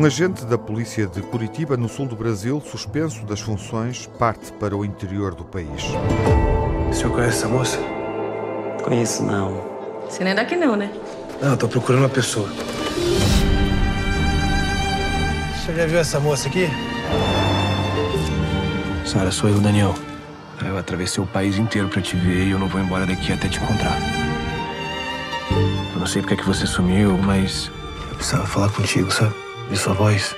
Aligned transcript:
Um 0.00 0.04
agente 0.06 0.46
da 0.46 0.56
polícia 0.56 1.06
de 1.06 1.20
Curitiba, 1.20 1.76
no 1.76 1.86
sul 1.86 2.06
do 2.06 2.16
Brasil, 2.16 2.58
suspenso 2.64 3.26
das 3.26 3.38
funções, 3.40 4.06
parte 4.18 4.50
para 4.52 4.74
o 4.74 4.82
interior 4.82 5.34
do 5.34 5.44
país. 5.44 5.84
O 6.88 6.94
senhor 6.94 7.12
conhece 7.12 7.36
essa 7.36 7.48
moça? 7.48 7.78
Conheço 8.82 9.22
não. 9.22 9.62
Você 10.08 10.24
não 10.24 10.30
é 10.30 10.34
daqui 10.34 10.56
não, 10.56 10.74
né? 10.74 10.90
Não, 11.42 11.54
tô 11.54 11.68
procurando 11.68 12.00
uma 12.00 12.08
pessoa. 12.08 12.48
O 15.54 15.66
senhor 15.66 15.76
já 15.76 15.86
viu 15.86 15.98
essa 15.98 16.18
moça 16.18 16.48
aqui? 16.48 16.66
Senhora, 19.10 19.32
sou 19.32 19.50
eu, 19.50 19.58
Daniel. 19.60 19.92
Eu 20.64 20.78
atravessei 20.78 21.20
o 21.20 21.26
país 21.26 21.58
inteiro 21.58 21.88
pra 21.88 22.00
te 22.00 22.14
ver 22.14 22.46
e 22.46 22.50
eu 22.52 22.60
não 22.60 22.68
vou 22.68 22.80
embora 22.80 23.04
daqui 23.04 23.32
até 23.32 23.48
te 23.48 23.58
encontrar. 23.58 23.98
Eu 25.92 25.98
não 25.98 26.06
sei 26.06 26.22
porque 26.22 26.34
é 26.34 26.36
que 26.36 26.46
você 26.46 26.64
sumiu, 26.64 27.18
mas 27.18 27.72
eu 28.08 28.14
precisava 28.14 28.46
falar 28.46 28.68
contigo, 28.68 29.10
sabe? 29.10 29.34
De 29.68 29.76
sua 29.76 29.94
voz. 29.94 30.36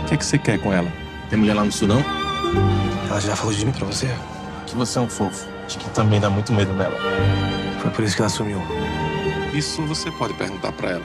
O 0.00 0.06
que, 0.06 0.14
é 0.14 0.16
que 0.16 0.24
você 0.24 0.36
quer 0.36 0.58
com 0.58 0.72
ela? 0.72 0.92
Tem 1.30 1.38
mulher 1.38 1.54
lá 1.54 1.62
no 1.62 1.70
sul, 1.70 1.86
não? 1.86 2.02
Ela 3.08 3.20
já 3.20 3.36
falou 3.36 3.54
de 3.54 3.64
mim 3.64 3.70
pra 3.70 3.86
você? 3.86 4.12
Que 4.66 4.74
você 4.74 4.98
é 4.98 5.02
um 5.02 5.08
fofo. 5.08 5.46
Acho 5.66 5.78
que 5.78 5.88
também 5.90 6.18
dá 6.18 6.28
muito 6.28 6.52
medo 6.52 6.72
nela. 6.72 6.98
Foi 7.80 7.92
por 7.92 8.02
isso 8.02 8.16
que 8.16 8.22
ela 8.22 8.28
sumiu. 8.28 8.60
Isso 9.52 9.80
você 9.82 10.10
pode 10.10 10.34
perguntar 10.34 10.72
pra 10.72 10.90
ela. 10.90 11.04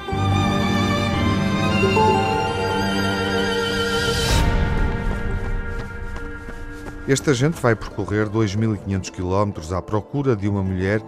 Este 7.09 7.31
agente 7.31 7.59
vai 7.59 7.75
percorrer 7.75 8.29
2.500 8.29 9.09
quilómetros 9.09 9.73
à 9.73 9.81
procura 9.81 10.35
de 10.35 10.47
uma 10.47 10.61
mulher 10.61 11.01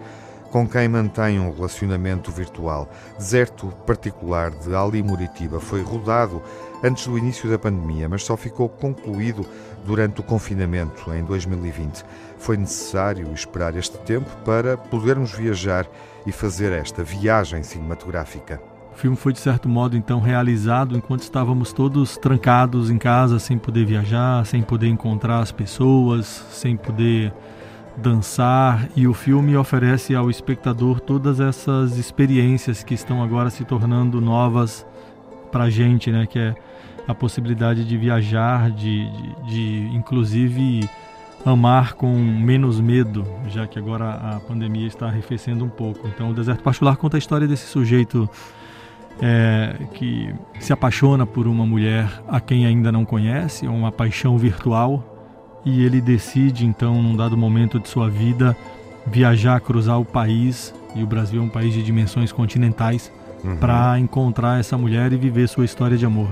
com 0.50 0.68
quem 0.68 0.88
mantém 0.88 1.38
um 1.38 1.54
relacionamento 1.54 2.32
virtual. 2.32 2.90
Deserto 3.16 3.68
particular 3.86 4.50
de 4.50 4.74
Ali 4.74 5.00
Muritiba 5.00 5.60
foi 5.60 5.80
rodado 5.80 6.42
antes 6.82 7.06
do 7.06 7.16
início 7.16 7.48
da 7.48 7.56
pandemia, 7.56 8.08
mas 8.08 8.24
só 8.24 8.36
ficou 8.36 8.68
concluído 8.68 9.46
durante 9.84 10.20
o 10.20 10.24
confinamento 10.24 11.14
em 11.14 11.22
2020. 11.22 12.04
Foi 12.36 12.56
necessário 12.56 13.32
esperar 13.32 13.76
este 13.76 13.96
tempo 13.98 14.28
para 14.44 14.76
podermos 14.76 15.30
viajar 15.30 15.88
e 16.26 16.32
fazer 16.32 16.72
esta 16.72 17.04
viagem 17.04 17.62
cinematográfica. 17.62 18.71
O 18.94 18.98
filme 19.02 19.16
foi, 19.16 19.32
de 19.32 19.38
certo 19.38 19.68
modo, 19.68 19.96
então 19.96 20.20
realizado 20.20 20.96
enquanto 20.96 21.22
estávamos 21.22 21.72
todos 21.72 22.16
trancados 22.16 22.90
em 22.90 22.98
casa, 22.98 23.38
sem 23.38 23.58
poder 23.58 23.84
viajar, 23.84 24.44
sem 24.46 24.62
poder 24.62 24.88
encontrar 24.88 25.40
as 25.40 25.50
pessoas, 25.50 26.26
sem 26.50 26.76
poder 26.76 27.32
dançar. 27.96 28.88
E 28.94 29.06
o 29.06 29.14
filme 29.14 29.56
oferece 29.56 30.14
ao 30.14 30.30
espectador 30.30 31.00
todas 31.00 31.40
essas 31.40 31.96
experiências 31.96 32.84
que 32.84 32.94
estão 32.94 33.22
agora 33.22 33.50
se 33.50 33.64
tornando 33.64 34.20
novas 34.20 34.86
para 35.50 35.64
a 35.64 35.70
gente, 35.70 36.10
né? 36.10 36.26
Que 36.26 36.38
é 36.38 36.54
a 37.08 37.14
possibilidade 37.14 37.84
de 37.84 37.96
viajar, 37.96 38.70
de, 38.70 39.10
de, 39.10 39.34
de 39.46 39.96
inclusive 39.96 40.88
amar 41.44 41.94
com 41.94 42.14
menos 42.16 42.80
medo, 42.80 43.26
já 43.48 43.66
que 43.66 43.78
agora 43.78 44.12
a 44.14 44.40
pandemia 44.40 44.86
está 44.86 45.06
arrefecendo 45.06 45.64
um 45.64 45.68
pouco. 45.68 46.06
Então, 46.06 46.30
o 46.30 46.34
Deserto 46.34 46.62
Particular 46.62 46.96
conta 46.96 47.16
a 47.16 47.18
história 47.18 47.48
desse 47.48 47.66
sujeito 47.66 48.30
é, 49.20 49.76
que 49.94 50.34
se 50.60 50.72
apaixona 50.72 51.26
por 51.26 51.46
uma 51.46 51.66
mulher 51.66 52.22
a 52.28 52.40
quem 52.40 52.66
ainda 52.66 52.90
não 52.90 53.04
conhece, 53.04 53.66
é 53.66 53.70
uma 53.70 53.92
paixão 53.92 54.38
virtual, 54.38 55.60
e 55.64 55.84
ele 55.84 56.00
decide 56.00 56.66
então, 56.66 57.00
num 57.00 57.16
dado 57.16 57.36
momento 57.36 57.78
de 57.78 57.88
sua 57.88 58.08
vida, 58.08 58.56
viajar, 59.06 59.60
cruzar 59.60 60.00
o 60.00 60.04
país, 60.04 60.74
e 60.94 61.02
o 61.02 61.06
Brasil 61.06 61.40
é 61.40 61.44
um 61.44 61.48
país 61.48 61.72
de 61.72 61.82
dimensões 61.82 62.32
continentais, 62.32 63.12
uhum. 63.44 63.56
para 63.56 63.98
encontrar 63.98 64.60
essa 64.60 64.76
mulher 64.76 65.12
e 65.12 65.16
viver 65.16 65.48
sua 65.48 65.64
história 65.64 65.96
de 65.96 66.06
amor. 66.06 66.28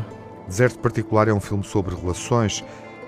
Deserto 0.47 0.79
Particular 0.81 1.29
é 1.29 1.33
um 1.33 1.41
filme 1.41 1.63
sobre 1.63 1.95
relações 1.95 2.65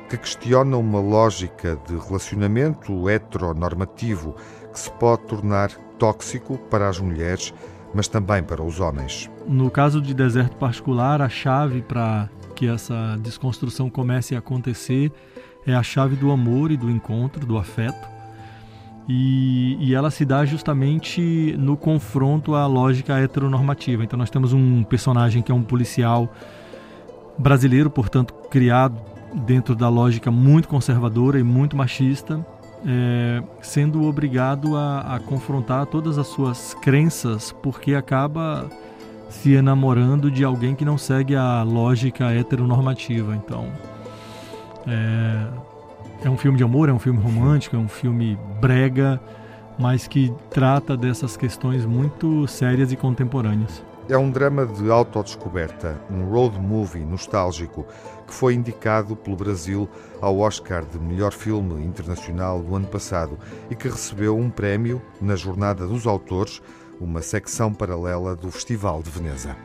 que 0.09 0.17
questiona 0.17 0.77
uma 0.77 1.01
lógica 1.01 1.79
de 1.89 1.97
relacionamento 1.97 3.09
heteronormativo 3.09 4.37
que 4.73 4.79
se 4.79 4.91
pode 4.93 5.23
tornar 5.23 5.71
tóxico 5.99 6.59
para 6.71 6.89
as 6.89 7.01
mulheres 7.01 7.53
mas 7.95 8.09
também 8.09 8.43
para 8.43 8.63
os 8.63 8.81
homens. 8.81 9.31
No 9.47 9.71
caso 9.71 10.01
de 10.01 10.15
deserto 10.15 10.57
particular, 10.57 11.21
a 11.21 11.29
chave 11.29 11.83
para 11.83 12.29
que 12.55 12.67
essa 12.67 13.19
desconstrução 13.21 13.91
comece 13.91 14.35
a 14.35 14.39
acontecer 14.39 15.13
é 15.67 15.75
a 15.75 15.83
chave 15.83 16.17
do 16.17 16.31
amor 16.31 16.71
e 16.71 16.77
do 16.77 16.91
encontro, 16.91 17.47
do 17.47 17.57
afeto. 17.57 18.11
E, 19.09 19.77
e, 19.81 19.95
ela 19.95 20.11
se 20.11 20.25
dá 20.25 20.45
justamente 20.45 21.57
no 21.59 21.77
confronto 21.77 22.55
à 22.55 22.67
lógica 22.67 23.19
heteronormativa. 23.19 24.05
Então, 24.05 24.17
nós 24.17 24.31
temos 24.31 24.53
um 24.53 24.85
personagem 24.85 25.43
que 25.43 25.51
é 25.51 25.55
um 25.55 25.63
policial 25.63 26.33
brasileiro, 27.37 27.91
portanto, 27.91 28.33
criado 28.49 28.97
dentro 29.35 29.75
da 29.75 29.89
lógica 29.89 30.31
muito 30.31 30.69
conservadora 30.69 31.39
e 31.39 31.43
muito 31.43 31.77
machista, 31.77 32.47
é, 32.87 33.43
sendo 33.61 34.05
obrigado 34.05 34.77
a, 34.77 35.17
a, 35.17 35.21
confrontar 35.21 35.87
todas 35.87 36.19
as 36.19 36.27
suas 36.27 36.75
crenças, 36.75 37.53
porque 37.63 37.95
acaba 37.95 38.69
se 39.29 39.53
enamorando 39.53 40.31
de 40.31 40.45
alguém 40.45 40.75
que 40.75 40.85
não 40.85 40.99
segue 40.99 41.35
a 41.35 41.63
lógica 41.63 42.33
heteronormativa. 42.33 43.35
Então, 43.37 43.67
é, 44.87 45.47
é 46.25 46.31
um 46.31 46.37
filme 46.37 46.59
de 46.59 46.65
amor, 46.65 46.89
é 46.89 46.93
um 46.93 46.99
filme 46.99 47.21
romântico, 47.21 47.77
é 47.77 47.79
um 47.79 47.89
filme 47.89 48.39
brega, 48.61 49.21
mas 49.79 50.07
que 50.07 50.33
trata 50.51 50.97
dessas 50.97 51.37
questões 51.37 51.87
muito 51.87 52.47
sérias 52.47 52.93
e 52.93 52.97
contemporâneas. 52.97 53.83
É 54.13 54.19
um 54.19 54.31
drama 54.31 54.67
de 54.67 54.91
autodescoberta, 54.91 55.99
um 56.11 56.27
road 56.27 56.61
movie 56.61 57.03
nostálgico 57.03 57.87
que 58.27 58.35
foi 58.35 58.53
indicado 58.53 59.17
pelo 59.17 59.35
Brasil 59.35 59.89
ao 60.21 60.39
Oscar 60.41 60.85
de 60.85 60.99
melhor 60.99 61.33
filme 61.33 61.83
internacional 61.83 62.61
do 62.61 62.77
ano 62.77 62.87
passado 62.87 63.39
e 63.71 63.75
que 63.75 63.89
recebeu 63.89 64.37
um 64.37 64.51
prémio 64.51 65.01
na 65.19 65.35
Jornada 65.35 65.87
dos 65.87 66.07
Autores, 66.07 66.61
uma 67.01 67.23
secção 67.23 67.73
paralela 67.73 68.37
do 68.37 68.51
Festival 68.51 69.03
de 69.03 69.09
Veneza. 69.09 69.57